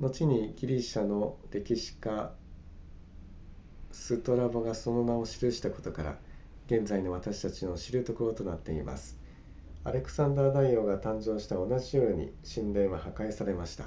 [0.00, 2.34] 後にギリシャの歴史家
[3.92, 6.18] ストラボがその名を記したことから
[6.64, 9.18] 現在の私たちの知るところとなっています
[9.84, 13.84] アレクサンダー大王が誕生した同じ夜に神殿は破壊されました